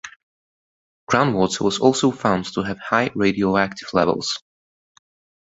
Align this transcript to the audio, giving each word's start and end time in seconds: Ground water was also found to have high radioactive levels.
Ground 1.05 1.35
water 1.35 1.63
was 1.63 1.77
also 1.77 2.09
found 2.09 2.51
to 2.55 2.63
have 2.63 2.79
high 2.79 3.11
radioactive 3.13 3.89
levels. 3.93 4.35